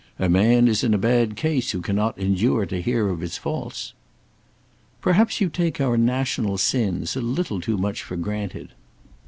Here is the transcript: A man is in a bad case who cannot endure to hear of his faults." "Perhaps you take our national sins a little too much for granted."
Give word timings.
A 0.17 0.27
man 0.27 0.67
is 0.67 0.83
in 0.83 0.95
a 0.95 0.97
bad 0.97 1.35
case 1.35 1.69
who 1.69 1.79
cannot 1.83 2.17
endure 2.17 2.65
to 2.65 2.81
hear 2.81 3.09
of 3.09 3.19
his 3.19 3.37
faults." 3.37 3.93
"Perhaps 4.99 5.39
you 5.39 5.47
take 5.47 5.79
our 5.79 5.95
national 5.95 6.57
sins 6.57 7.15
a 7.15 7.21
little 7.21 7.61
too 7.61 7.77
much 7.77 8.01
for 8.01 8.15
granted." 8.15 8.69